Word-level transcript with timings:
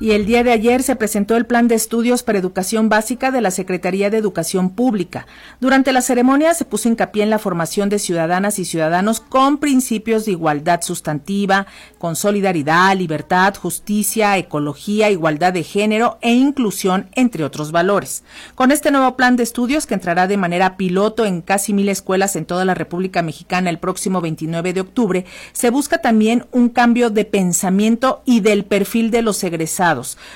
y 0.00 0.12
el 0.12 0.24
día 0.24 0.42
de 0.42 0.50
ayer 0.50 0.82
se 0.82 0.96
presentó 0.96 1.36
el 1.36 1.44
Plan 1.44 1.68
de 1.68 1.74
Estudios 1.74 2.22
para 2.22 2.38
Educación 2.38 2.88
Básica 2.88 3.30
de 3.30 3.42
la 3.42 3.50
Secretaría 3.50 4.08
de 4.08 4.16
Educación 4.16 4.70
Pública. 4.70 5.26
Durante 5.60 5.92
la 5.92 6.00
ceremonia 6.00 6.54
se 6.54 6.64
puso 6.64 6.88
hincapié 6.88 7.22
en 7.22 7.28
la 7.28 7.38
formación 7.38 7.90
de 7.90 7.98
ciudadanas 7.98 8.58
y 8.58 8.64
ciudadanos 8.64 9.20
con 9.20 9.58
principios 9.58 10.24
de 10.24 10.32
igualdad 10.32 10.80
sustantiva, 10.80 11.66
con 11.98 12.16
solidaridad, 12.16 12.96
libertad, 12.96 13.54
justicia, 13.54 14.38
ecología, 14.38 15.10
igualdad 15.10 15.52
de 15.52 15.64
género 15.64 16.16
e 16.22 16.32
inclusión, 16.32 17.10
entre 17.12 17.44
otros 17.44 17.70
valores. 17.70 18.24
Con 18.54 18.72
este 18.72 18.90
nuevo 18.90 19.16
plan 19.16 19.36
de 19.36 19.42
estudios 19.42 19.86
que 19.86 19.94
entrará 19.94 20.26
de 20.26 20.38
manera 20.38 20.78
piloto 20.78 21.26
en 21.26 21.42
casi 21.42 21.74
mil 21.74 21.90
escuelas 21.90 22.36
en 22.36 22.46
toda 22.46 22.64
la 22.64 22.74
República 22.74 23.20
Mexicana 23.20 23.68
el 23.68 23.78
próximo 23.78 24.22
29 24.22 24.72
de 24.72 24.80
octubre, 24.80 25.26
se 25.52 25.68
busca 25.68 25.98
también 25.98 26.46
un 26.52 26.70
cambio 26.70 27.10
de 27.10 27.26
pensamiento 27.26 28.22
y 28.24 28.40
del 28.40 28.64
perfil 28.64 29.10
de 29.10 29.20
los 29.20 29.44
egresados 29.44 29.89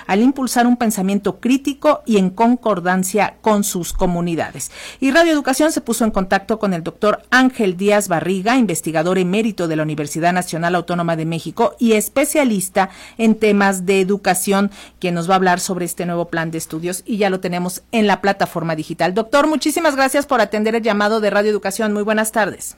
al 0.06 0.20
impulsar 0.20 0.66
un 0.66 0.76
pensamiento 0.76 1.40
crítico 1.40 2.02
y 2.06 2.18
en 2.18 2.30
concordancia 2.30 3.36
con 3.40 3.64
sus 3.64 3.92
comunidades. 3.92 4.70
Y 5.00 5.10
Radio 5.10 5.32
Educación 5.32 5.72
se 5.72 5.80
puso 5.80 6.04
en 6.04 6.10
contacto 6.10 6.58
con 6.58 6.74
el 6.74 6.82
doctor 6.82 7.22
Ángel 7.30 7.76
Díaz 7.76 8.08
Barriga, 8.08 8.56
investigador 8.56 9.18
emérito 9.18 9.68
de 9.68 9.76
la 9.76 9.82
Universidad 9.82 10.32
Nacional 10.32 10.74
Autónoma 10.74 11.16
de 11.16 11.26
México 11.26 11.76
y 11.78 11.92
especialista 11.92 12.90
en 13.18 13.34
temas 13.34 13.86
de 13.86 14.00
educación, 14.00 14.70
quien 14.98 15.14
nos 15.14 15.28
va 15.28 15.34
a 15.34 15.36
hablar 15.36 15.60
sobre 15.60 15.84
este 15.84 16.06
nuevo 16.06 16.28
plan 16.28 16.50
de 16.50 16.58
estudios 16.58 17.02
y 17.06 17.16
ya 17.16 17.30
lo 17.30 17.40
tenemos 17.40 17.82
en 17.92 18.06
la 18.06 18.20
plataforma 18.20 18.76
digital. 18.76 19.14
Doctor, 19.14 19.46
muchísimas 19.46 19.96
gracias 19.96 20.26
por 20.26 20.40
atender 20.40 20.74
el 20.74 20.82
llamado 20.82 21.20
de 21.20 21.30
Radio 21.30 21.50
Educación. 21.50 21.92
Muy 21.92 22.02
buenas 22.02 22.32
tardes. 22.32 22.76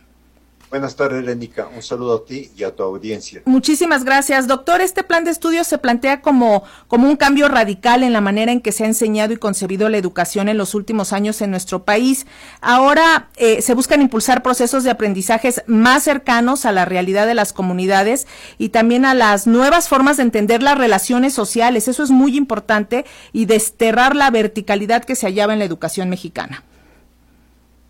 Buenas 0.68 0.96
tardes, 0.96 1.24
Lenica. 1.24 1.68
Un 1.74 1.82
saludo 1.82 2.16
a 2.16 2.24
ti 2.24 2.50
y 2.56 2.64
a 2.64 2.74
tu 2.74 2.82
audiencia. 2.82 3.42
Muchísimas 3.44 4.04
gracias, 4.04 4.48
doctor. 4.48 4.80
Este 4.80 5.04
plan 5.04 5.24
de 5.24 5.30
estudios 5.30 5.66
se 5.68 5.78
plantea 5.78 6.20
como, 6.20 6.64
como 6.88 7.08
un 7.08 7.16
cambio 7.16 7.46
radical 7.46 8.02
en 8.02 8.12
la 8.12 8.20
manera 8.20 8.50
en 8.50 8.60
que 8.60 8.72
se 8.72 8.82
ha 8.82 8.86
enseñado 8.88 9.32
y 9.32 9.36
concebido 9.36 9.88
la 9.88 9.96
educación 9.96 10.48
en 10.48 10.58
los 10.58 10.74
últimos 10.74 11.12
años 11.12 11.40
en 11.40 11.50
nuestro 11.52 11.84
país. 11.84 12.26
Ahora 12.60 13.28
eh, 13.36 13.62
se 13.62 13.74
buscan 13.74 14.02
impulsar 14.02 14.42
procesos 14.42 14.82
de 14.82 14.90
aprendizajes 14.90 15.62
más 15.68 16.02
cercanos 16.02 16.66
a 16.66 16.72
la 16.72 16.84
realidad 16.84 17.28
de 17.28 17.34
las 17.34 17.52
comunidades 17.52 18.26
y 18.58 18.70
también 18.70 19.04
a 19.04 19.14
las 19.14 19.46
nuevas 19.46 19.88
formas 19.88 20.16
de 20.16 20.24
entender 20.24 20.64
las 20.64 20.76
relaciones 20.76 21.32
sociales. 21.32 21.86
Eso 21.86 22.02
es 22.02 22.10
muy 22.10 22.36
importante 22.36 23.04
y 23.32 23.46
desterrar 23.46 24.16
la 24.16 24.30
verticalidad 24.30 25.04
que 25.04 25.14
se 25.14 25.26
hallaba 25.26 25.52
en 25.52 25.60
la 25.60 25.64
educación 25.64 26.10
mexicana. 26.10 26.64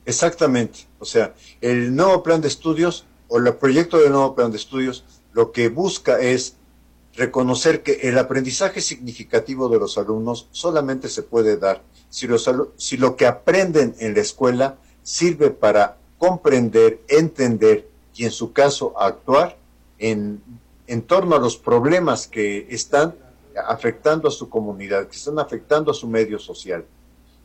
Exactamente. 0.06 0.86
O 1.00 1.04
sea, 1.04 1.34
el 1.60 1.94
nuevo 1.94 2.22
plan 2.22 2.40
de 2.40 2.48
estudios 2.48 3.04
o 3.28 3.38
el 3.38 3.52
proyecto 3.54 3.98
del 3.98 4.12
nuevo 4.12 4.34
plan 4.34 4.50
de 4.52 4.56
estudios 4.56 5.04
lo 5.32 5.52
que 5.52 5.68
busca 5.68 6.18
es 6.20 6.54
reconocer 7.14 7.82
que 7.82 8.08
el 8.08 8.16
aprendizaje 8.18 8.80
significativo 8.80 9.68
de 9.68 9.78
los 9.78 9.98
alumnos 9.98 10.48
solamente 10.52 11.08
se 11.08 11.22
puede 11.22 11.56
dar 11.56 11.82
si, 12.08 12.26
los, 12.26 12.48
si 12.76 12.96
lo 12.96 13.16
que 13.16 13.26
aprenden 13.26 13.94
en 13.98 14.14
la 14.14 14.20
escuela 14.20 14.76
sirve 15.02 15.50
para 15.50 15.98
comprender, 16.18 17.00
entender 17.08 17.88
y 18.14 18.24
en 18.24 18.30
su 18.30 18.52
caso 18.52 18.98
actuar 18.98 19.58
en, 19.98 20.42
en 20.86 21.02
torno 21.02 21.36
a 21.36 21.38
los 21.38 21.56
problemas 21.56 22.26
que 22.26 22.66
están 22.70 23.14
afectando 23.66 24.28
a 24.28 24.30
su 24.30 24.48
comunidad, 24.48 25.08
que 25.08 25.16
están 25.16 25.38
afectando 25.38 25.90
a 25.90 25.94
su 25.94 26.06
medio 26.06 26.38
social. 26.38 26.84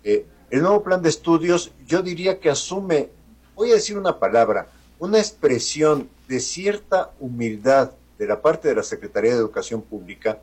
Eh, 0.04 0.26
el 0.52 0.62
nuevo 0.62 0.84
plan 0.84 1.02
de 1.02 1.10
estudios 1.10 1.72
yo 1.88 2.02
diría 2.02 2.40
que 2.40 2.50
asume, 2.50 3.10
voy 3.56 3.72
a 3.72 3.76
decir 3.76 3.98
una 3.98 4.20
palabra, 4.20 4.68
una 5.00 5.18
expresión 5.18 6.10
de 6.28 6.42
cierta 6.42 7.12
humildad 7.20 7.92
de 8.20 8.28
la 8.28 8.42
parte 8.42 8.68
de 8.68 8.76
la 8.76 8.84
Secretaría 8.84 9.32
de 9.32 9.38
Educación 9.38 9.82
Pública, 9.82 10.40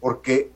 porque 0.00 0.52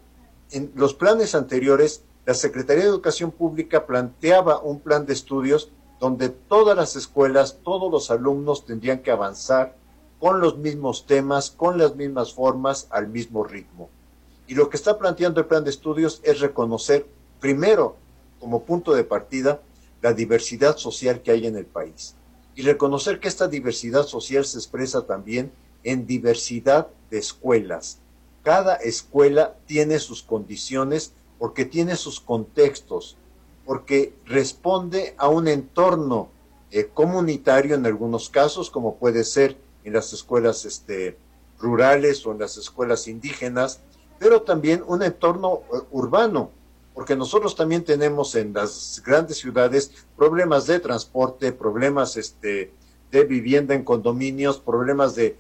en 0.53 0.71
los 0.77 0.95
planes 0.95 1.35
anteriores 1.35 2.05
la 2.25 2.35
Secretaría 2.35 2.85
de 2.85 2.91
Educación 2.91 3.33
Pública 3.33 3.87
planteaba 3.87 4.61
un 4.61 4.79
plan 4.79 5.05
de 5.05 5.15
estudios 5.15 5.71
donde 5.99 6.29
todas 6.29 6.77
las 6.77 6.95
escuelas, 6.95 7.59
todos 7.65 7.91
los 7.91 8.11
alumnos 8.11 8.65
tendrían 8.65 9.01
que 9.01 9.11
avanzar 9.11 9.75
con 10.21 10.41
los 10.41 10.59
mismos 10.59 11.07
temas, 11.07 11.51
con 11.51 11.77
las 11.77 11.97
mismas 11.97 12.33
formas, 12.33 12.87
al 12.91 13.09
mismo 13.09 13.43
ritmo. 13.43 13.91
Y 14.47 14.55
lo 14.55 14.71
que 14.71 14.77
está 14.77 14.97
planteando 14.97 15.41
el 15.41 15.47
plan 15.47 15.65
de 15.65 15.71
estudios 15.71 16.21
es 16.23 16.39
reconocer 16.39 17.07
primero 17.41 17.97
como 18.43 18.65
punto 18.65 18.93
de 18.93 19.05
partida 19.05 19.63
la 20.01 20.13
diversidad 20.15 20.77
social 20.77 21.23
que 21.23 21.31
hay 21.31 21.47
en 21.47 21.57
el 21.57 21.65
país 21.65 22.17
y 22.57 22.63
reconocer 22.63 23.21
que 23.21 23.29
esta 23.29 23.47
diversidad 23.47 24.05
social 24.05 24.45
se 24.45 24.59
expresa 24.59 25.07
también 25.07 25.53
en 25.85 26.09
diversidad 26.09 26.89
de 27.09 27.19
escuelas. 27.19 27.99
Cada 28.43 28.75
escuela 28.75 29.55
tiene 29.67 30.01
sus 30.01 30.25
condiciones 30.25 31.13
porque 31.39 31.65
tiene 31.65 31.95
sus 31.95 32.19
contextos, 32.19 33.17
porque 33.65 34.13
responde 34.27 35.15
a 35.19 35.29
un 35.29 35.47
entorno 35.47 36.29
eh, 36.73 36.91
comunitario 36.93 37.77
en 37.77 37.87
algunos 37.87 38.29
casos, 38.29 38.71
como 38.71 38.97
puede 38.97 39.23
ser 39.23 39.57
en 39.85 39.93
las 39.93 40.13
escuelas 40.13 40.65
este, 40.65 41.17
rurales 41.61 42.27
o 42.27 42.33
en 42.33 42.41
las 42.41 42.57
escuelas 42.57 43.07
indígenas, 43.07 43.83
pero 44.19 44.43
también 44.43 44.83
un 44.85 45.05
entorno 45.05 45.61
eh, 45.73 45.79
urbano 45.93 46.51
porque 46.95 47.17
nosotros 47.17 47.57
también 47.57 47.85
tenemos 47.85 48.35
en 48.35 48.53
las 48.53 49.03
grandes 49.05 49.39
ciudades 49.39 49.93
problemas 50.17 50.67
de 50.67 50.81
transporte, 50.81 51.53
problemas 51.53 52.17
este, 52.17 52.73
de 53.11 53.25
vivienda 53.25 53.75
en 53.75 53.85
condominios, 53.85 54.59
problemas 54.59 55.15
de 55.15 55.37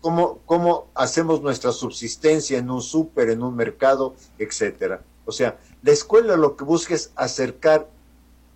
cómo, 0.00 0.40
cómo 0.46 0.88
hacemos 0.94 1.40
nuestra 1.40 1.72
subsistencia 1.72 2.58
en 2.58 2.70
un 2.70 2.82
súper, 2.82 3.30
en 3.30 3.42
un 3.42 3.54
mercado, 3.54 4.14
etcétera. 4.38 5.02
O 5.24 5.32
sea, 5.32 5.58
la 5.82 5.92
escuela 5.92 6.36
lo 6.36 6.56
que 6.56 6.64
busca 6.64 6.94
es 6.94 7.12
acercar 7.14 7.88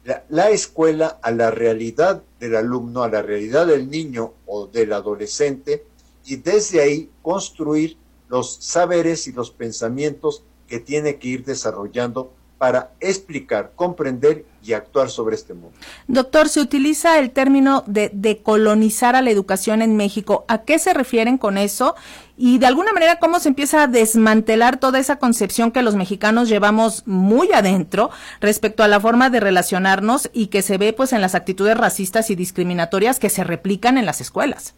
la, 0.04 0.24
la, 0.28 0.50
escuela 0.50 1.18
a 1.22 1.30
la 1.30 1.50
realidad 1.50 2.22
del 2.40 2.56
alumno, 2.56 3.02
a 3.02 3.08
la 3.08 3.22
realidad 3.22 3.66
del 3.66 3.88
niño 3.88 4.34
o 4.46 4.66
del 4.66 4.92
adolescente, 4.92 5.84
y 6.24 6.36
desde 6.36 6.80
ahí 6.80 7.10
construir 7.22 7.96
los 8.28 8.56
saberes 8.56 9.28
y 9.28 9.32
los 9.32 9.50
pensamientos 9.52 10.42
que 10.66 10.80
tiene 10.80 11.16
que 11.16 11.28
ir 11.28 11.44
desarrollando 11.44 12.32
para 12.58 12.92
explicar, 13.00 13.72
comprender 13.76 14.46
y 14.62 14.72
actuar 14.72 15.10
sobre 15.10 15.36
este 15.36 15.52
mundo. 15.52 15.76
Doctor, 16.08 16.48
se 16.48 16.60
utiliza 16.60 17.18
el 17.18 17.30
término 17.30 17.84
de, 17.86 18.10
de, 18.12 18.38
colonizar 18.38 19.14
a 19.14 19.20
la 19.20 19.30
educación 19.30 19.82
en 19.82 19.96
México. 19.96 20.46
¿A 20.48 20.62
qué 20.62 20.78
se 20.78 20.94
refieren 20.94 21.36
con 21.36 21.58
eso? 21.58 21.94
Y 22.36 22.58
de 22.58 22.66
alguna 22.66 22.94
manera, 22.94 23.18
¿cómo 23.18 23.40
se 23.40 23.50
empieza 23.50 23.82
a 23.82 23.86
desmantelar 23.86 24.78
toda 24.78 24.98
esa 24.98 25.18
concepción 25.18 25.70
que 25.70 25.82
los 25.82 25.96
mexicanos 25.96 26.48
llevamos 26.48 27.06
muy 27.06 27.52
adentro 27.52 28.10
respecto 28.40 28.82
a 28.82 28.88
la 28.88 29.00
forma 29.00 29.28
de 29.28 29.40
relacionarnos 29.40 30.30
y 30.32 30.46
que 30.46 30.62
se 30.62 30.78
ve 30.78 30.94
pues 30.94 31.12
en 31.12 31.20
las 31.20 31.34
actitudes 31.34 31.76
racistas 31.76 32.30
y 32.30 32.36
discriminatorias 32.36 33.18
que 33.18 33.28
se 33.28 33.44
replican 33.44 33.98
en 33.98 34.06
las 34.06 34.22
escuelas? 34.22 34.74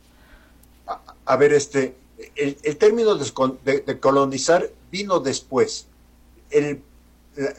A, 0.87 1.01
a 1.25 1.37
ver, 1.37 1.53
este, 1.53 1.95
el, 2.37 2.77
término 2.77 3.15
de, 3.17 4.01
colonizar 4.01 4.71
vino 4.91 5.21
después. 5.21 5.87
El, 6.51 6.83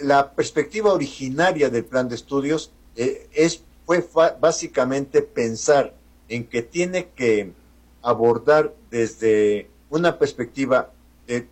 la 0.01 0.33
perspectiva 0.33 0.93
originaria 0.93 1.69
del 1.69 1.85
plan 1.85 2.09
de 2.09 2.15
estudios 2.15 2.71
eh, 2.95 3.27
es, 3.33 3.63
fue 3.85 4.05
básicamente 4.39 5.21
pensar 5.21 5.95
en 6.27 6.45
que 6.45 6.61
tiene 6.61 7.09
que 7.15 7.53
abordar 8.01 8.73
desde 8.91 9.69
una 9.89 10.19
perspectiva 10.19 10.91
de 11.27 11.47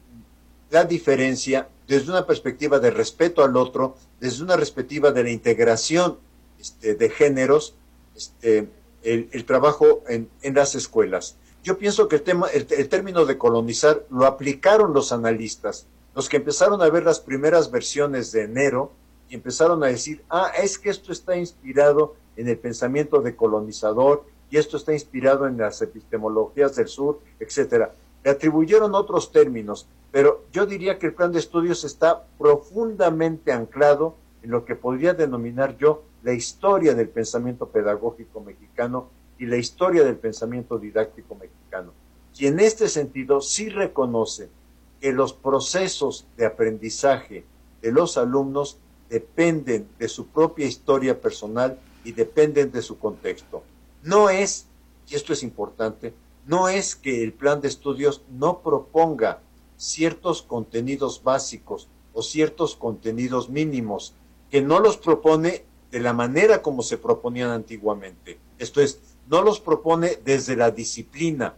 la 0.70 0.84
diferencia, 0.84 1.70
desde 1.88 2.12
una 2.12 2.28
perspectiva 2.28 2.80
de 2.80 2.92
respeto 2.92 3.44
al 3.44 3.56
otro, 3.56 3.96
desde 4.20 4.44
una 4.44 4.58
perspectiva 4.58 5.12
de 5.12 5.24
la 5.24 5.30
integración 5.30 6.18
este, 6.60 6.96
de 6.96 7.10
géneros, 7.10 7.76
este, 8.16 8.68
el, 9.04 9.30
el 9.32 9.46
trabajo 9.46 10.04
en, 10.10 10.30
en 10.42 10.54
las 10.54 10.76
escuelas. 10.76 11.38
Yo 11.68 11.78
pienso 11.78 12.08
que 12.08 12.16
el, 12.16 12.22
tema, 12.22 12.48
el, 12.48 12.88
término 12.88 13.26
de 13.26 13.38
colonizar 13.38 14.06
lo 14.10 14.26
aplicaron 14.26 14.94
los 14.94 15.12
analistas, 15.12 15.86
los 16.16 16.30
que 16.30 16.38
empezaron 16.38 16.82
a 16.82 16.90
ver 16.90 17.04
las 17.04 17.20
primeras 17.20 17.72
versiones 17.72 18.32
de 18.32 18.44
enero 18.44 18.94
y 19.28 19.36
empezaron 19.36 19.84
a 19.84 19.88
decir, 19.88 20.24
ah, 20.30 20.50
es 20.58 20.80
que 20.80 20.90
esto 20.90 21.12
está 21.12 21.36
inspirado 21.36 22.16
en 22.38 22.48
el 22.48 22.58
pensamiento 22.58 23.22
de 23.22 23.36
colonizador 23.36 24.24
y 24.50 24.56
esto 24.56 24.78
está 24.78 24.94
inspirado 24.94 25.46
en 25.46 25.58
las 25.58 25.82
epistemologías 25.82 26.74
del 26.78 26.88
sur, 26.88 27.20
etcétera. 27.38 27.94
Le 28.24 28.32
atribuyeron 28.32 28.96
otros 28.96 29.34
términos, 29.34 29.90
pero 30.10 30.46
yo 30.54 30.66
diría 30.66 30.98
que 30.98 31.08
el 31.08 31.16
plan 31.16 31.34
de 31.34 31.40
estudios 31.40 31.84
está 31.84 32.24
profundamente 32.38 33.52
anclado 33.52 34.16
en 34.42 34.52
lo 34.52 34.64
que 34.64 34.76
podría 34.76 35.14
denominar 35.16 35.78
yo 35.78 36.04
la 36.24 36.32
historia 36.32 36.96
del 36.96 37.10
pensamiento 37.10 37.68
pedagógico 37.68 38.40
mexicano 38.40 39.10
y 39.40 39.46
la 39.46 39.58
historia 39.58 40.04
del 40.04 40.18
pensamiento 40.18 40.78
didáctico 40.78 41.36
mexicano, 41.36 41.94
y 42.38 42.48
en 42.48 42.60
este 42.60 42.88
sentido 42.88 43.42
sí 43.42 43.70
reconoce 43.70 44.50
que 45.02 45.12
los 45.12 45.34
procesos 45.34 46.28
de 46.38 46.46
aprendizaje 46.46 47.46
de 47.82 47.92
los 47.92 48.18
alumnos 48.18 48.78
dependen 49.10 49.88
de 49.98 50.08
su 50.08 50.28
propia 50.28 50.66
historia 50.66 51.20
personal 51.20 51.80
y 52.04 52.12
dependen 52.12 52.72
de 52.72 52.82
su 52.82 53.00
contexto. 53.00 53.64
No 54.04 54.30
es, 54.30 54.68
y 55.10 55.16
esto 55.16 55.34
es 55.34 55.44
importante, 55.44 56.14
no 56.46 56.70
es 56.70 56.96
que 56.96 57.24
el 57.24 57.34
plan 57.34 57.62
de 57.62 57.68
estudios 57.68 58.22
no 58.32 58.62
proponga 58.62 59.42
ciertos 59.78 60.42
contenidos 60.42 61.24
básicos 61.24 61.88
o 62.14 62.22
ciertos 62.22 62.76
contenidos 62.76 63.50
mínimos 63.50 64.14
que 64.50 64.62
no 64.62 64.80
los 64.80 64.98
propone 64.98 65.66
de 65.92 66.00
la 66.00 66.14
manera 66.14 66.62
como 66.62 66.82
se 66.82 66.98
proponían 66.98 67.52
antiguamente. 67.52 68.40
Esto 68.58 68.82
es, 68.82 69.00
no 69.30 69.42
los 69.42 69.60
propone 69.60 70.20
desde 70.24 70.56
la 70.56 70.72
disciplina, 70.72 71.56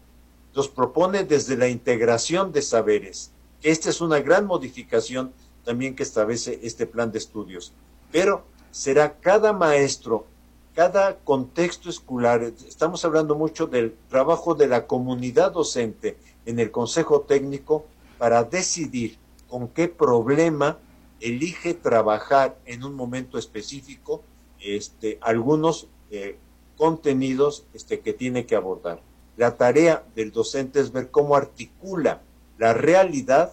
los 0.54 0.68
propone 0.68 1.24
desde 1.24 1.57
la 1.57 1.68
integración 1.68 2.51
de 2.51 2.62
saberes. 2.62 3.31
Esta 3.62 3.89
es 3.89 4.01
una 4.01 4.19
gran 4.19 4.45
modificación 4.45 5.33
también 5.63 5.95
que 5.95 6.04
establece 6.04 6.60
este 6.63 6.88
plan 6.88 7.12
de 7.12 7.19
estudios. 7.19 7.74
Pero 8.12 8.44
será 8.71 9.19
cada 9.19 9.54
maestro, 9.54 10.25
cada 10.74 11.18
contexto 11.18 11.89
escolar, 11.89 12.42
estamos 12.68 13.04
hablando 13.06 13.36
mucho 13.36 13.68
del 13.68 13.95
trabajo 14.10 14.56
de 14.56 14.68
la 14.68 14.88
comunidad 14.88 15.51
docente 15.51 16.18
en 16.45 16.60
el 16.60 16.71
consejo 16.71 17.21
técnico 17.21 17.86
para 18.18 18.44
decidir 18.44 19.18
con 19.48 19.68
qué 19.68 19.88
problema 19.88 20.77
elige 21.19 21.74
trabajar 21.74 22.57
en 22.66 22.83
un 22.83 22.95
momento 22.95 23.38
específico 23.38 24.24
este, 24.60 25.18
algunos 25.21 25.88
eh, 26.12 26.38
contenidos 26.79 27.65
este, 27.73 27.99
que 27.99 28.13
tiene 28.13 28.45
que 28.45 28.55
abordar. 28.55 29.01
La 29.35 29.57
tarea 29.57 30.05
del 30.15 30.31
docente 30.31 30.79
es 30.79 30.93
ver 30.93 31.11
cómo 31.11 31.35
articula 31.35 32.21
la 32.57 32.73
realidad 32.73 33.51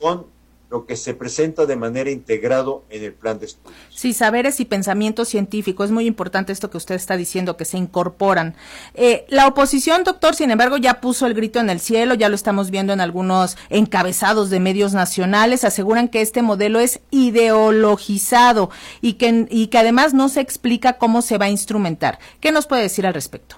con 0.00 0.26
lo 0.70 0.84
que 0.84 0.96
se 0.96 1.14
presenta 1.14 1.64
de 1.64 1.76
manera 1.76 2.10
integrado 2.10 2.84
en 2.90 3.02
el 3.02 3.14
plan 3.14 3.38
de 3.38 3.46
estudios. 3.46 3.78
Sí, 3.88 4.12
saberes 4.12 4.60
y 4.60 4.66
pensamiento 4.66 5.24
científico. 5.24 5.82
Es 5.82 5.90
muy 5.90 6.06
importante 6.06 6.52
esto 6.52 6.70
que 6.70 6.76
usted 6.76 6.94
está 6.94 7.16
diciendo, 7.16 7.56
que 7.56 7.64
se 7.64 7.78
incorporan. 7.78 8.54
Eh, 8.94 9.24
la 9.28 9.46
oposición, 9.46 10.04
doctor, 10.04 10.34
sin 10.34 10.50
embargo, 10.50 10.76
ya 10.76 11.00
puso 11.00 11.26
el 11.26 11.34
grito 11.34 11.58
en 11.58 11.70
el 11.70 11.80
cielo, 11.80 12.14
ya 12.14 12.28
lo 12.28 12.34
estamos 12.34 12.70
viendo 12.70 12.92
en 12.92 13.00
algunos 13.00 13.56
encabezados 13.70 14.50
de 14.50 14.60
medios 14.60 14.92
nacionales, 14.92 15.64
aseguran 15.64 16.08
que 16.08 16.20
este 16.20 16.42
modelo 16.42 16.80
es 16.80 17.00
ideologizado 17.10 18.70
y 19.00 19.14
que, 19.14 19.46
y 19.50 19.68
que 19.68 19.78
además 19.78 20.12
no 20.12 20.28
se 20.28 20.40
explica 20.40 20.98
cómo 20.98 21.22
se 21.22 21.38
va 21.38 21.46
a 21.46 21.50
instrumentar. 21.50 22.18
¿Qué 22.40 22.52
nos 22.52 22.66
puede 22.66 22.82
decir 22.82 23.06
al 23.06 23.14
respecto? 23.14 23.56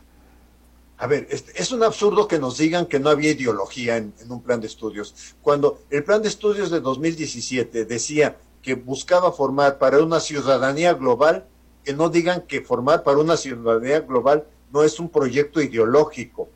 A 1.01 1.07
ver, 1.07 1.29
es, 1.31 1.73
un 1.73 1.83
absurdo 1.83 2.29
que 2.29 2.39
nos 2.39 2.59
digan 2.59 2.85
que 2.85 3.01
no 3.01 3.09
había 3.09 3.31
ideología 3.31 3.97
en, 3.97 4.13
un 4.29 4.43
plan 4.43 4.61
de 4.61 4.67
estudios. 4.67 5.35
Cuando 5.41 5.81
el 5.89 6.05
plan 6.05 6.21
de 6.21 6.29
estudios 6.29 6.71
de 6.71 6.81
2017 6.81 7.87
decía 7.87 8.37
que 8.61 8.75
buscaba 8.75 9.33
formar 9.33 9.79
para 9.79 10.03
una 10.03 10.21
ciudadanía 10.21 10.93
global, 10.93 11.47
que 11.85 11.95
no 11.95 12.11
digan 12.11 12.43
que 12.43 12.61
formar 12.61 13.03
para 13.03 13.17
una 13.17 13.39
ciudadanía 13.39 14.01
global 14.01 14.45
no 14.71 14.83
es 14.83 15.01
un 15.01 15.09
proyecto 15.09 15.63
ideológico. 15.63 16.51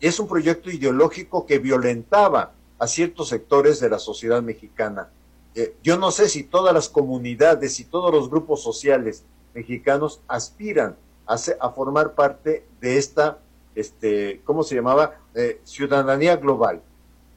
Es 0.00 0.18
un 0.18 0.26
proyecto 0.26 0.70
ideológico 0.70 1.44
que 1.44 1.58
violentaba 1.58 2.54
a 2.78 2.86
ciertos 2.86 3.28
sectores 3.28 3.80
de 3.80 3.90
la 3.90 3.98
sociedad 3.98 4.40
mexicana. 4.40 5.10
Eh, 5.54 5.76
yo 5.82 5.98
no 5.98 6.10
sé 6.10 6.30
si 6.30 6.44
todas 6.44 6.72
las 6.72 6.88
comunidades 6.88 7.78
y 7.80 7.84
todos 7.84 8.10
los 8.10 8.30
grupos 8.30 8.62
sociales 8.62 9.24
mexicanos 9.52 10.22
aspiran 10.26 10.96
a, 11.26 11.34
a 11.34 11.70
formar 11.72 12.14
parte 12.14 12.64
de 12.80 12.96
esta 12.96 13.40
este, 13.74 14.40
¿cómo 14.44 14.62
se 14.62 14.74
llamaba? 14.74 15.20
Eh, 15.34 15.60
ciudadanía 15.64 16.36
global. 16.36 16.82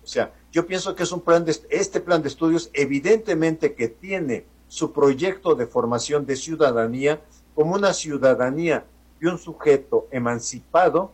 O 0.04 0.08
sea, 0.08 0.34
yo 0.52 0.66
pienso 0.68 0.96
que 0.96 1.04
es 1.04 1.12
un 1.12 1.22
plan 1.22 1.46
de, 1.46 1.56
este 1.70 2.00
plan 2.00 2.22
de 2.22 2.28
estudios 2.28 2.70
evidentemente 2.74 3.74
que 3.74 3.88
tiene 3.88 4.46
su 4.68 4.92
proyecto 4.92 5.56
de 5.56 5.68
formación 5.68 6.26
de 6.26 6.36
ciudadanía 6.36 7.22
como 7.56 7.76
una 7.76 7.94
ciudadanía 7.94 8.86
y 9.22 9.26
un 9.28 9.38
sujeto 9.38 10.08
emancipado. 10.12 11.12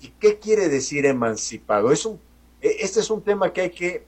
¿Y 0.00 0.08
qué 0.20 0.38
quiere 0.38 0.68
decir 0.68 1.06
emancipado? 1.06 1.92
Es 1.92 2.04
un, 2.04 2.18
e, 2.60 2.76
este 2.80 3.00
es 3.00 3.10
un 3.10 3.22
tema 3.22 3.52
que 3.52 3.60
hay 3.62 3.70
que 3.70 4.04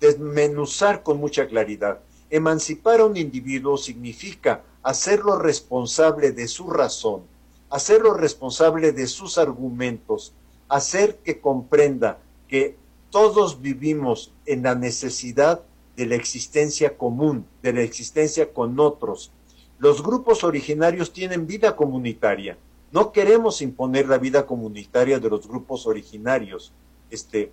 desmenuzar 0.00 1.02
con 1.02 1.18
mucha 1.18 1.46
claridad. 1.46 2.00
Emancipar 2.28 3.00
a 3.00 3.06
un 3.06 3.16
individuo 3.16 3.76
significa 3.76 4.62
hacerlo 4.82 5.38
responsable 5.38 6.32
de 6.32 6.46
su 6.48 6.70
razón, 6.70 7.22
hacerlo 7.70 8.14
responsable 8.14 8.92
de 8.92 9.06
sus 9.06 9.38
argumentos, 9.38 10.32
hacer 10.68 11.16
que 11.18 11.40
comprenda 11.40 12.18
que 12.48 12.76
todos 13.10 13.60
vivimos 13.60 14.32
en 14.46 14.62
la 14.62 14.74
necesidad 14.74 15.62
de 15.96 16.06
la 16.06 16.16
existencia 16.16 16.96
común, 16.96 17.46
de 17.62 17.72
la 17.72 17.82
existencia 17.82 18.52
con 18.52 18.78
otros. 18.78 19.32
Los 19.78 20.02
grupos 20.02 20.44
originarios 20.44 21.12
tienen 21.12 21.46
vida 21.46 21.76
comunitaria. 21.76 22.58
No 22.92 23.12
queremos 23.12 23.62
imponer 23.62 24.08
la 24.08 24.18
vida 24.18 24.46
comunitaria 24.46 25.18
de 25.18 25.30
los 25.30 25.48
grupos 25.48 25.86
originarios. 25.86 26.72
Este, 27.10 27.50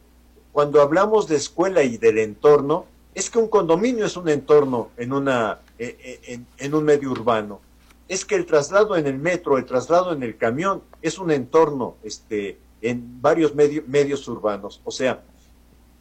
cuando 0.51 0.81
hablamos 0.81 1.27
de 1.27 1.37
escuela 1.37 1.83
y 1.83 1.97
del 1.97 2.19
entorno, 2.19 2.85
es 3.15 3.29
que 3.29 3.39
un 3.39 3.47
condominio 3.47 4.05
es 4.05 4.17
un 4.17 4.29
entorno 4.29 4.89
en, 4.97 5.13
una, 5.13 5.59
eh, 5.77 5.97
eh, 6.03 6.19
en, 6.27 6.47
en 6.57 6.73
un 6.73 6.83
medio 6.83 7.11
urbano 7.11 7.61
es 8.07 8.25
que 8.25 8.35
el 8.35 8.45
traslado 8.45 8.95
en 8.95 9.07
el 9.07 9.17
metro, 9.17 9.57
el 9.57 9.65
traslado 9.65 10.13
en 10.13 10.23
el 10.23 10.37
camión, 10.37 10.83
es 11.01 11.17
un 11.17 11.31
entorno 11.31 11.95
este, 12.03 12.59
en 12.81 13.21
varios 13.21 13.55
medios 13.55 14.27
urbanos. 14.27 14.81
O 14.83 14.91
sea, 14.91 15.23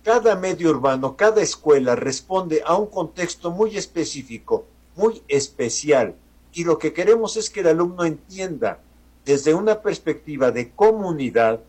cada 0.02 0.34
medio 0.34 0.70
urbano, 0.70 1.16
cada 1.16 1.42
escuela 1.42 1.94
responde 1.94 2.62
a 2.64 2.76
un 2.76 2.86
contexto 2.86 3.50
muy 3.50 3.76
específico, 3.76 4.66
muy 4.96 5.22
especial. 5.28 6.16
Y 6.52 6.64
lo 6.64 6.78
que 6.78 6.92
queremos 6.92 7.36
es 7.36 7.48
que 7.48 7.60
el 7.60 7.68
alumno 7.68 8.04
entienda 8.04 8.80
desde 9.24 9.54
una 9.54 9.80
perspectiva 9.80 10.50
de 10.50 10.72
comunidad 10.72 11.60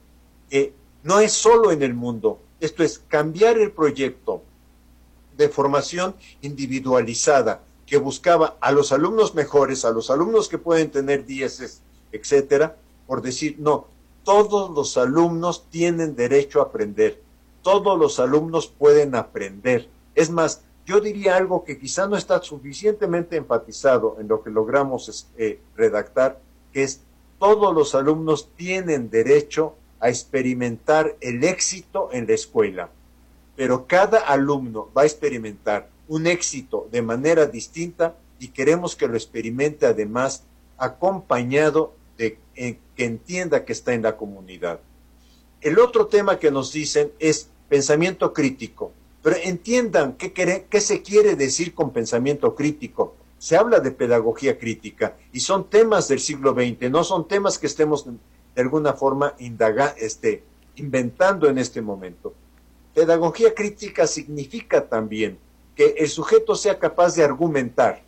que 0.49 0.73
no 1.03 1.19
es 1.19 1.31
solo 1.31 1.71
en 1.71 1.83
el 1.83 1.93
mundo, 1.93 2.39
esto 2.59 2.83
es 2.83 2.99
cambiar 3.07 3.57
el 3.57 3.71
proyecto 3.71 4.41
de 5.37 5.49
formación 5.49 6.15
individualizada 6.41 7.61
que 7.85 7.97
buscaba 7.97 8.57
a 8.61 8.71
los 8.71 8.91
alumnos 8.91 9.35
mejores, 9.35 9.85
a 9.85 9.91
los 9.91 10.09
alumnos 10.09 10.49
que 10.49 10.57
pueden 10.57 10.89
tener 10.91 11.25
dieces, 11.25 11.81
etcétera, 12.11 12.77
por 13.07 13.21
decir, 13.21 13.57
no, 13.59 13.87
todos 14.23 14.71
los 14.71 14.97
alumnos 14.97 15.69
tienen 15.69 16.15
derecho 16.15 16.61
a 16.61 16.65
aprender, 16.65 17.21
todos 17.61 17.99
los 17.99 18.19
alumnos 18.19 18.67
pueden 18.67 19.15
aprender. 19.15 19.89
Es 20.15 20.29
más, 20.29 20.63
yo 20.85 20.99
diría 20.99 21.37
algo 21.37 21.63
que 21.63 21.77
quizá 21.77 22.07
no 22.07 22.17
está 22.17 22.41
suficientemente 22.41 23.35
enfatizado 23.35 24.17
en 24.19 24.27
lo 24.27 24.43
que 24.43 24.49
logramos 24.49 25.27
eh, 25.37 25.59
redactar, 25.75 26.39
que 26.71 26.83
es 26.83 27.01
todos 27.39 27.73
los 27.73 27.95
alumnos 27.95 28.49
tienen 28.55 29.09
derecho 29.09 29.75
a 29.99 30.09
experimentar 30.09 31.15
el 31.21 31.43
éxito 31.43 32.09
en 32.11 32.27
la 32.27 32.33
escuela, 32.33 32.89
pero 33.55 33.85
cada 33.87 34.19
alumno 34.19 34.89
va 34.95 35.03
a 35.03 35.05
experimentar 35.05 35.89
un 36.07 36.27
éxito 36.27 36.87
de 36.91 37.01
manera 37.01 37.45
distinta 37.45 38.15
y 38.39 38.49
queremos 38.49 38.95
que 38.95 39.07
lo 39.07 39.15
experimente 39.15 39.85
además 39.85 40.43
acompañado 40.77 41.95
de 42.17 42.37
que 42.55 43.05
entienda 43.05 43.65
que 43.65 43.73
está 43.73 43.93
en 43.93 44.03
la 44.03 44.17
comunidad. 44.17 44.79
El 45.61 45.79
otro 45.79 46.07
tema 46.07 46.39
que 46.39 46.51
nos 46.51 46.73
dicen 46.73 47.11
es 47.19 47.49
pensamiento 47.69 48.33
crítico, 48.33 48.91
pero 49.21 49.37
entiendan 49.41 50.13
qué, 50.13 50.33
qué 50.33 50.81
se 50.81 51.01
quiere 51.01 51.35
decir 51.35 51.73
con 51.73 51.91
pensamiento 51.91 52.53
crítico. 52.53 53.15
Se 53.37 53.55
habla 53.55 53.79
de 53.79 53.91
pedagogía 53.91 54.57
crítica 54.57 55.17
y 55.31 55.39
son 55.39 55.69
temas 55.69 56.07
del 56.07 56.19
siglo 56.19 56.53
XX, 56.53 56.91
no 56.91 57.03
son 57.03 57.27
temas 57.27 57.57
que 57.57 57.67
estemos 57.67 58.05
de 58.05 58.61
alguna 58.61 58.93
forma 58.93 59.35
indaga, 59.39 59.95
este, 59.97 60.43
inventando 60.75 61.47
en 61.47 61.57
este 61.57 61.81
momento. 61.81 62.33
Pedagogía 62.93 63.53
crítica 63.53 64.05
significa 64.05 64.87
también 64.87 65.39
que 65.75 65.95
el 65.97 66.09
sujeto 66.09 66.55
sea 66.55 66.79
capaz 66.79 67.15
de 67.15 67.23
argumentar, 67.23 68.03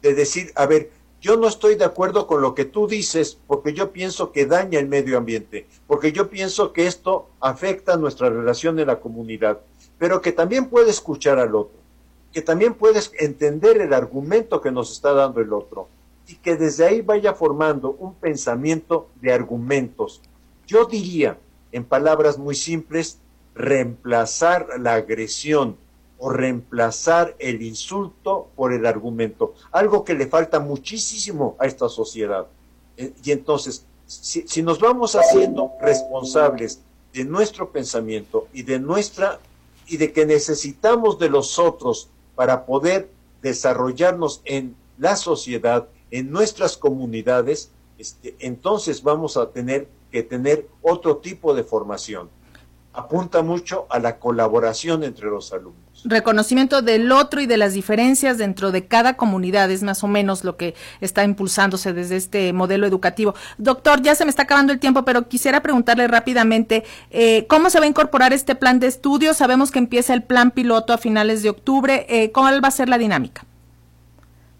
de 0.00 0.14
decir, 0.14 0.52
a 0.54 0.66
ver, 0.66 0.90
yo 1.20 1.36
no 1.36 1.46
estoy 1.46 1.76
de 1.76 1.84
acuerdo 1.84 2.26
con 2.26 2.42
lo 2.42 2.54
que 2.54 2.64
tú 2.64 2.88
dices 2.88 3.38
porque 3.46 3.74
yo 3.74 3.92
pienso 3.92 4.32
que 4.32 4.44
daña 4.44 4.80
el 4.80 4.88
medio 4.88 5.16
ambiente, 5.16 5.68
porque 5.86 6.10
yo 6.10 6.28
pienso 6.28 6.72
que 6.72 6.86
esto 6.88 7.28
afecta 7.40 7.96
nuestra 7.96 8.28
relación 8.28 8.78
en 8.80 8.88
la 8.88 8.98
comunidad, 8.98 9.60
pero 9.98 10.20
que 10.20 10.32
también 10.32 10.66
puede 10.66 10.90
escuchar 10.90 11.38
al 11.38 11.54
otro, 11.54 11.78
que 12.32 12.42
también 12.42 12.74
puedes 12.74 13.12
entender 13.20 13.80
el 13.80 13.92
argumento 13.92 14.60
que 14.60 14.72
nos 14.72 14.90
está 14.90 15.12
dando 15.12 15.40
el 15.40 15.52
otro 15.52 15.86
y 16.26 16.34
que 16.36 16.56
desde 16.56 16.86
ahí 16.86 17.02
vaya 17.02 17.34
formando 17.34 17.90
un 18.00 18.14
pensamiento 18.14 19.08
de 19.20 19.32
argumentos. 19.32 20.22
Yo 20.66 20.86
diría, 20.86 21.38
en 21.70 21.84
palabras 21.84 22.36
muy 22.36 22.56
simples, 22.56 23.18
reemplazar 23.54 24.66
la 24.80 24.94
agresión 24.94 25.76
o 26.24 26.30
reemplazar 26.30 27.34
el 27.40 27.62
insulto 27.62 28.48
por 28.54 28.72
el 28.72 28.86
argumento, 28.86 29.54
algo 29.72 30.04
que 30.04 30.14
le 30.14 30.28
falta 30.28 30.60
muchísimo 30.60 31.56
a 31.58 31.66
esta 31.66 31.88
sociedad. 31.88 32.46
Eh, 32.96 33.12
y 33.24 33.32
entonces, 33.32 33.84
si, 34.06 34.62
nos 34.62 34.78
vamos 34.78 35.16
haciendo 35.16 35.72
responsables 35.80 36.80
de 37.12 37.24
nuestro 37.24 37.72
pensamiento 37.72 38.46
y 38.52 38.62
de 38.62 38.78
nuestra 38.78 39.40
y 39.88 39.96
de 39.96 40.12
que 40.12 40.24
necesitamos 40.24 41.18
de 41.18 41.28
los 41.28 41.58
otros 41.58 42.08
para 42.36 42.66
poder 42.66 43.10
desarrollarnos 43.42 44.42
en 44.44 44.76
la 44.98 45.16
sociedad, 45.16 45.88
en 46.12 46.30
nuestras 46.30 46.76
comunidades, 46.76 47.72
este, 47.98 48.36
entonces 48.38 49.02
vamos 49.02 49.36
a 49.36 49.50
tener 49.50 49.88
que 50.12 50.22
tener 50.22 50.68
otro 50.82 51.16
tipo 51.16 51.52
de 51.52 51.64
formación. 51.64 52.30
Apunta 52.92 53.42
mucho 53.42 53.86
a 53.90 53.98
la 53.98 54.18
colaboración 54.18 55.02
entre 55.02 55.26
los 55.26 55.52
alumnos. 55.52 56.02
Reconocimiento 56.04 56.82
del 56.82 57.10
otro 57.12 57.40
y 57.40 57.46
de 57.46 57.56
las 57.56 57.74
diferencias 57.74 58.36
dentro 58.36 58.72
de 58.72 58.86
cada 58.86 59.16
comunidad 59.16 59.70
es 59.70 59.82
más 59.82 60.02
o 60.02 60.08
menos 60.08 60.44
lo 60.44 60.56
que 60.56 60.74
está 61.00 61.24
impulsándose 61.24 61.92
desde 61.92 62.16
este 62.16 62.52
modelo 62.52 62.86
educativo. 62.86 63.34
Doctor, 63.56 64.02
ya 64.02 64.14
se 64.14 64.24
me 64.24 64.30
está 64.30 64.42
acabando 64.42 64.72
el 64.72 64.80
tiempo, 64.80 65.04
pero 65.04 65.28
quisiera 65.28 65.62
preguntarle 65.62 66.08
rápidamente 66.08 66.84
eh, 67.10 67.46
cómo 67.48 67.70
se 67.70 67.78
va 67.78 67.84
a 67.84 67.88
incorporar 67.88 68.32
este 68.32 68.54
plan 68.54 68.80
de 68.80 68.88
estudio. 68.88 69.32
Sabemos 69.32 69.70
que 69.70 69.78
empieza 69.78 70.12
el 70.12 70.22
plan 70.22 70.50
piloto 70.50 70.92
a 70.92 70.98
finales 70.98 71.42
de 71.42 71.50
octubre. 71.50 72.04
Eh, 72.08 72.32
¿Cuál 72.32 72.62
va 72.62 72.68
a 72.68 72.72
ser 72.72 72.88
la 72.88 72.98
dinámica? 72.98 73.46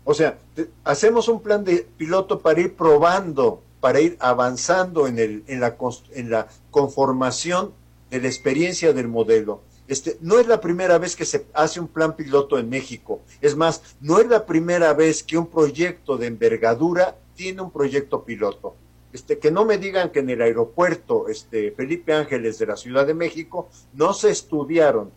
O 0.05 0.15
sea, 0.15 0.39
hacemos 0.85 1.29
un 1.29 1.43
plan 1.43 1.65
de 1.65 1.87
piloto 1.97 2.41
para 2.41 2.61
ir 2.61 2.75
probando, 2.75 3.63
para 3.81 4.01
ir 4.01 4.17
avanzando 4.21 5.07
en, 5.07 5.19
el, 5.19 5.45
en, 5.47 5.61
la, 5.61 5.77
en 6.15 6.31
la 6.31 6.47
conformación 6.71 7.73
de 8.13 8.21
la 8.21 8.29
experiencia 8.29 8.93
del 8.93 9.09
modelo. 9.09 9.63
Este, 9.89 10.19
no 10.21 10.39
es 10.39 10.47
la 10.47 10.61
primera 10.61 10.99
vez 10.99 11.17
que 11.17 11.25
se 11.25 11.47
hace 11.55 11.81
un 11.81 11.89
plan 11.89 12.15
piloto 12.15 12.59
en 12.59 12.69
México. 12.69 13.23
Es 13.41 13.57
más, 13.57 13.97
no 14.03 14.19
es 14.19 14.27
la 14.29 14.45
primera 14.45 14.93
vez 14.93 15.23
que 15.23 15.39
un 15.39 15.47
proyecto 15.47 16.19
de 16.19 16.27
envergadura 16.27 17.17
tiene 17.35 17.63
un 17.63 17.71
proyecto 17.71 18.23
piloto. 18.23 18.77
Este, 19.15 19.39
que 19.39 19.51
no 19.51 19.65
me 19.65 19.79
digan 19.79 20.11
que 20.11 20.21
en 20.21 20.29
el 20.29 20.43
aeropuerto 20.43 21.29
este, 21.29 21.73
Felipe 21.73 22.13
Ángeles 22.13 22.59
de 22.59 22.67
la 22.67 22.77
Ciudad 22.77 23.07
de 23.07 23.15
México 23.15 23.71
no 23.95 24.13
se 24.13 24.31
estudiaron 24.31 25.11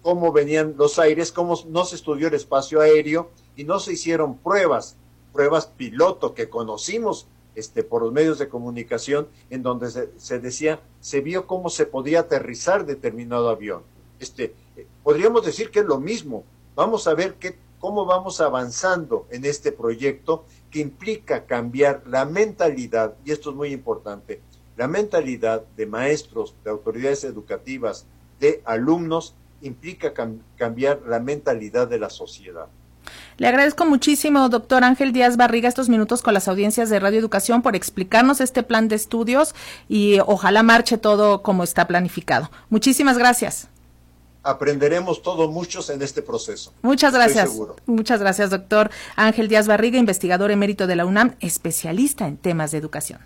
cómo 0.00 0.32
venían 0.32 0.76
los 0.78 0.98
aires, 0.98 1.32
cómo 1.32 1.58
no 1.68 1.84
se 1.84 1.96
estudió 1.96 2.28
el 2.28 2.34
espacio 2.34 2.80
aéreo 2.80 3.30
y 3.54 3.64
no 3.64 3.78
se 3.78 3.92
hicieron 3.92 4.38
pruebas, 4.38 4.96
pruebas 5.34 5.66
piloto 5.66 6.32
que 6.32 6.48
conocimos 6.48 7.26
este, 7.54 7.82
por 7.82 8.02
los 8.02 8.12
medios 8.12 8.38
de 8.38 8.48
comunicación, 8.48 9.28
en 9.50 9.62
donde 9.62 9.90
se, 10.16 10.38
decía, 10.38 10.80
se 11.00 11.20
vio 11.20 11.46
cómo 11.46 11.70
se 11.70 11.86
podía 11.86 12.20
aterrizar 12.20 12.86
determinado 12.86 13.48
avión. 13.48 13.82
Este, 14.18 14.54
eh, 14.76 14.86
podríamos 15.02 15.44
decir 15.44 15.70
que 15.70 15.80
es 15.80 15.86
lo 15.86 15.98
mismo. 15.98 16.44
Vamos 16.74 17.06
a 17.06 17.14
ver 17.14 17.34
qué, 17.34 17.56
cómo 17.78 18.04
vamos 18.04 18.40
avanzando 18.40 19.26
en 19.30 19.44
este 19.44 19.72
proyecto 19.72 20.44
que 20.70 20.80
implica 20.80 21.46
cambiar 21.46 22.02
la 22.06 22.24
mentalidad, 22.24 23.14
y 23.24 23.32
esto 23.32 23.50
es 23.50 23.56
muy 23.56 23.72
importante, 23.72 24.40
la 24.76 24.86
mentalidad 24.86 25.64
de 25.76 25.86
maestros, 25.86 26.54
de 26.64 26.70
autoridades 26.70 27.24
educativas, 27.24 28.06
de 28.38 28.62
alumnos, 28.64 29.34
implica 29.62 30.14
cambiar 30.56 31.02
la 31.06 31.20
mentalidad 31.20 31.88
de 31.88 31.98
la 31.98 32.08
sociedad. 32.08 32.68
Le 33.40 33.48
agradezco 33.48 33.86
muchísimo, 33.86 34.50
doctor 34.50 34.84
Ángel 34.84 35.14
Díaz 35.14 35.38
Barriga, 35.38 35.66
estos 35.66 35.88
minutos 35.88 36.20
con 36.20 36.34
las 36.34 36.46
audiencias 36.46 36.90
de 36.90 37.00
Radio 37.00 37.18
Educación 37.18 37.62
por 37.62 37.74
explicarnos 37.74 38.38
este 38.42 38.62
plan 38.62 38.88
de 38.88 38.96
estudios 38.96 39.54
y 39.88 40.18
ojalá 40.26 40.62
marche 40.62 40.98
todo 40.98 41.40
como 41.40 41.64
está 41.64 41.86
planificado. 41.86 42.50
Muchísimas 42.68 43.16
gracias. 43.16 43.68
Aprenderemos 44.42 45.22
todos 45.22 45.50
muchos 45.50 45.88
en 45.88 46.02
este 46.02 46.20
proceso. 46.20 46.74
Muchas 46.82 47.14
gracias. 47.14 47.50
Muchas 47.86 48.20
gracias, 48.20 48.50
doctor 48.50 48.90
Ángel 49.16 49.48
Díaz 49.48 49.66
Barriga, 49.66 49.96
investigador 49.96 50.50
emérito 50.50 50.86
de 50.86 50.96
la 50.96 51.06
UNAM, 51.06 51.36
especialista 51.40 52.28
en 52.28 52.36
temas 52.36 52.72
de 52.72 52.76
educación. 52.76 53.20